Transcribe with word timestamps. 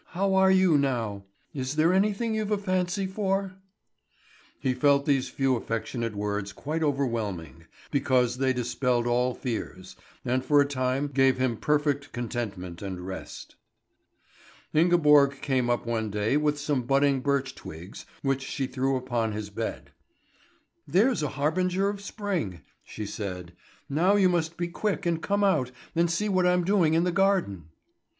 How 0.15 0.33
are 0.33 0.49
you 0.49 0.79
now? 0.79 1.25
Is 1.53 1.75
there 1.75 1.93
anything 1.93 2.33
you've 2.33 2.49
a 2.49 2.57
fancy 2.57 3.05
for?" 3.05 3.53
He 4.59 4.73
felt 4.73 5.05
these 5.05 5.29
few 5.29 5.55
affectionate 5.55 6.15
words 6.15 6.53
quite 6.53 6.81
overwhelming, 6.81 7.67
because 7.91 8.39
they 8.39 8.51
dispelled 8.51 9.05
all 9.05 9.35
fears, 9.35 9.95
and 10.25 10.43
for 10.43 10.59
a 10.59 10.65
time 10.65 11.05
gave 11.13 11.37
him 11.37 11.55
perfect 11.55 12.13
contentment 12.13 12.81
and 12.81 13.05
rest. 13.05 13.57
Ingeborg 14.73 15.37
came 15.39 15.69
up 15.69 15.85
one 15.85 16.09
day 16.09 16.35
with 16.35 16.57
some 16.59 16.81
budding 16.81 17.19
birch 17.21 17.53
twigs 17.53 18.07
which 18.23 18.41
she 18.41 18.65
threw 18.65 18.95
upon 18.95 19.33
his 19.33 19.51
bed. 19.51 19.91
"There's 20.87 21.21
a 21.21 21.27
harbinger 21.37 21.89
of 21.89 22.01
spring," 22.01 22.61
she 22.83 23.05
said. 23.05 23.53
"Now 23.87 24.15
you 24.15 24.29
must 24.29 24.57
be 24.57 24.67
quick 24.67 25.05
and 25.05 25.21
come 25.21 25.43
out, 25.43 25.69
and 25.95 26.09
see 26.09 26.27
what 26.27 26.47
I'm 26.47 26.63
doing 26.63 26.95
in 26.95 27.03
the 27.03 27.11
garden." 27.11 27.65